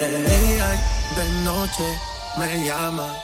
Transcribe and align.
De 0.00 0.08
día 0.08 0.74
y 0.74 1.14
de 1.14 1.24
noche 1.42 1.84
me 2.36 2.64
llama. 2.64 3.14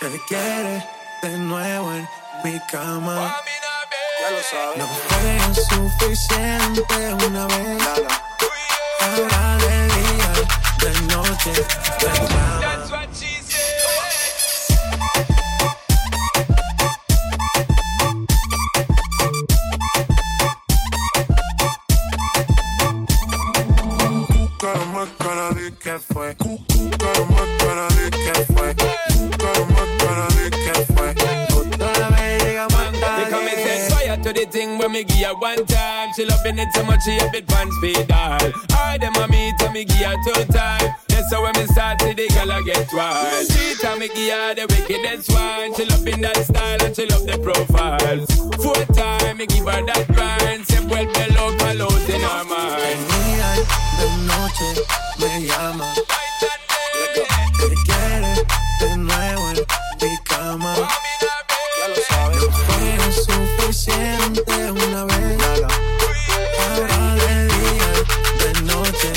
Que 0.00 0.20
quiere 0.26 0.82
de 1.22 1.36
nuevo 1.36 1.92
en 1.92 2.08
mi 2.42 2.58
cama. 2.70 3.36
Ya 4.22 4.30
lo 4.30 4.42
sabes. 4.42 4.78
No 4.78 4.86
fue 4.86 5.54
suficiente 5.54 7.26
una 7.26 7.46
vez. 7.46 7.82
Ahora 9.00 9.58
de 9.58 9.88
día 9.88 10.32
de 10.78 11.00
noche 11.02 11.52
me 12.00 12.28
llama. 12.28 12.69
Me 35.00 35.04
give 35.04 35.26
her 35.26 35.34
one 35.34 35.66
time. 35.66 36.12
She 36.14 36.24
loving 36.24 36.58
it 36.58 36.68
so 36.74 36.84
much 36.84 37.02
she 37.04 37.16
a 37.18 37.30
bit 37.30 37.46
pants 37.46 37.74
speed 37.76 38.10
all. 38.12 38.52
I 38.72 38.98
them 38.98 39.14
a 39.16 39.28
me 39.28 39.52
to 39.58 39.70
me 39.72 39.84
give 39.84 39.96
her 39.96 40.16
two 40.24 40.44
time. 40.52 40.94
That's 41.08 41.32
how 41.32 41.42
when 41.42 41.52
me 41.56 41.66
start 41.66 42.00
see 42.02 42.12
the 42.12 42.28
girl 42.28 42.52
I 42.52 42.62
get 42.62 42.88
wild. 42.92 43.46
Three 43.48 43.74
time 43.80 43.98
me 44.00 44.08
give 44.08 44.32
her 44.32 44.54
the 44.54 44.66
wickedest 44.68 45.32
one. 45.32 45.74
She 45.74 45.84
loving 45.86 46.20
that 46.22 46.36
style 46.36 46.82
and 46.84 46.94
she 46.94 47.06
love 47.06 47.26
the 47.26 47.38
profile. 47.38 48.26
Four 48.62 48.94
time 48.94 49.38
me 49.38 49.46
give 49.46 49.64
her 49.64 49.84
that 49.86 50.06
grind. 50.08 50.39
Suficiente 64.44 64.70
una 64.70 65.04
vez. 65.04 65.38
Ahora 66.58 67.14
de 67.14 68.62
de. 68.62 69.12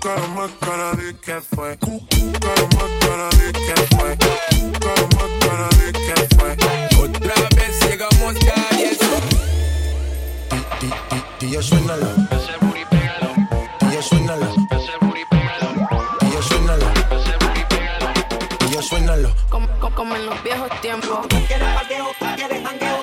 Cara 0.00 0.26
más 0.34 0.50
cara 0.60 0.92
de 0.92 1.14
que 1.14 1.40
fue. 1.40 1.78
Que 1.78 1.86
fue. 3.96 4.16
Cara 4.80 5.06
más 5.16 5.30
cara 5.40 5.68
de 5.68 5.92
que. 5.92 6.31
Tía, 11.42 11.60
suénala. 11.60 12.06
Ese 12.30 12.56
booty, 12.60 12.84
pégalo. 12.88 13.34
Tía, 13.90 14.00
suénala. 14.00 14.46
Ese 14.70 14.92
booty, 15.00 15.24
pégalo. 15.28 15.98
Tía, 16.20 16.40
suénalo. 16.40 16.86
Ese 17.10 17.36
booty, 17.42 17.64
pégalo. 17.68 18.08
Tía, 18.68 18.80
suénalo. 18.82 19.34
Como, 19.50 19.66
como 19.96 20.14
en 20.14 20.26
los 20.26 20.40
viejos 20.44 20.70
tiempos. 20.80 21.26
¿Quieres 21.48 21.68
paqueo? 21.74 22.06
¿Quieres 22.36 22.64
jangueo? 22.64 23.01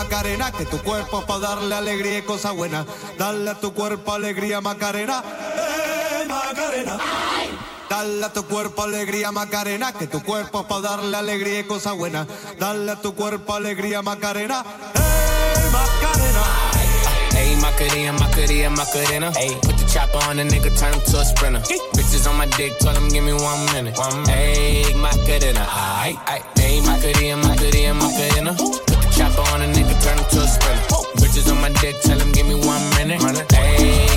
Macarena, 0.00 0.50
que 0.50 0.64
tu 0.64 0.78
cuerpo 0.78 1.20
es 1.20 1.24
para 1.26 1.40
darle 1.40 1.74
alegría 1.74 2.18
y 2.18 2.22
cosas 2.22 2.56
buenas. 2.56 2.86
Dale 3.18 3.50
a 3.50 3.60
tu 3.60 3.74
cuerpo 3.74 4.14
alegría, 4.14 4.62
Macarena. 4.62 5.22
Eh, 5.22 6.24
Macarena. 6.26 6.98
Dale 7.90 8.24
a 8.24 8.32
tu 8.32 8.42
cuerpo 8.46 8.82
alegría, 8.82 9.30
Macarena, 9.30 9.92
que 9.92 10.06
tu 10.06 10.22
cuerpo 10.22 10.60
es 10.60 10.66
para 10.66 10.80
darle 10.80 11.14
alegría 11.14 11.60
y 11.60 11.64
cosas 11.64 11.96
buenas. 11.96 12.26
Dale 12.58 12.90
a 12.90 12.96
tu 12.96 13.14
cuerpo 13.14 13.54
alegría, 13.54 14.00
Macarena. 14.00 14.64
Eh, 14.94 15.70
Macarena. 15.70 16.44
Hey, 17.32 17.56
Macarena, 17.60 18.12
Macarena, 18.12 18.70
Macarena. 18.70 19.32
Hey, 19.36 19.54
put 19.60 19.76
the 19.76 19.84
chopper 19.84 20.18
on 20.30 20.38
the 20.38 20.44
nigga, 20.44 20.74
turn 20.78 20.94
him 20.94 21.00
to 21.12 21.18
a 21.20 21.24
sprinter. 21.26 21.60
Hey. 21.68 21.78
Bitches 21.92 22.26
on 22.26 22.38
my 22.38 22.46
dick, 22.56 22.72
tell 22.78 22.96
him 22.96 23.10
give 23.10 23.22
me 23.22 23.34
one 23.34 23.66
minute. 23.74 23.98
One 23.98 24.22
minute. 24.22 24.30
Hey, 24.30 24.94
Macarena. 24.94 25.66
Ay, 25.68 26.18
ay. 26.26 26.42
Hey, 26.56 26.80
Macarena, 26.80 27.36
Macarena, 27.36 27.94
Macarena. 27.94 28.89
Chopper 29.20 29.42
on 29.52 29.60
a 29.60 29.66
nigga, 29.66 30.02
turn 30.02 30.16
him 30.16 30.24
to 30.30 30.40
a 30.40 30.48
sprinter. 30.48 30.80
Bitches 31.20 31.52
on 31.52 31.60
my 31.60 31.68
dick, 31.82 32.00
tell 32.00 32.18
him 32.18 32.32
give 32.32 32.46
me 32.46 32.54
one 32.54 32.80
minute. 32.96 33.20
Ayy. 33.20 34.09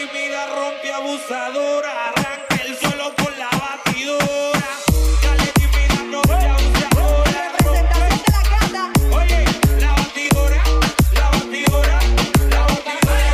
Tímida 0.00 0.46
rompe 0.46 0.92
abusadora. 0.92 2.08
Arranca 2.08 2.56
el 2.64 2.76
suelo 2.78 3.12
con 3.16 3.38
la 3.38 3.50
batidora. 3.50 4.68
Dale 5.22 5.46
tímida 5.58 5.98
rompe 6.10 6.46
abusadora. 6.48 7.40
Representación 7.58 8.16
de 8.24 8.30
la 8.32 8.42
gata. 8.52 8.82
Oye, 9.18 9.38
la 9.78 9.90
batidora, 9.92 10.62
la 11.12 11.26
batidora, 11.30 11.98
la 12.50 12.60
batidora, 12.64 13.28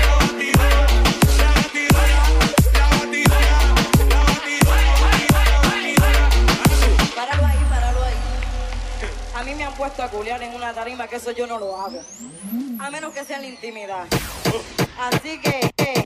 la 0.00 0.14
batidora, 0.16 0.78
la 1.36 1.52
batidora, 1.60 2.16
la 2.72 2.88
batidora, 2.96 3.48
la 4.08 4.20
batidora, 4.32 4.88
batidora, 5.68 6.24
Páralo 7.14 7.46
ahí, 7.46 7.60
páralo 7.68 8.00
ahí. 8.04 8.18
A 9.34 9.42
mí 9.44 9.54
me 9.54 9.64
han 9.64 9.74
puesto 9.74 10.02
a 10.02 10.08
culiar 10.08 10.42
en 10.42 10.54
una 10.54 10.72
tarima 10.72 11.06
que 11.08 11.16
eso 11.16 11.32
yo 11.32 11.46
no 11.46 11.58
lo 11.58 11.76
hago. 11.78 12.00
A 12.80 12.90
menos 12.90 13.12
que 13.12 13.22
sea 13.24 13.36
en 13.36 13.42
la 13.42 13.48
intimidad. 13.48 14.06
Así 14.98 15.38
que, 15.40 15.70
eh, 15.76 16.05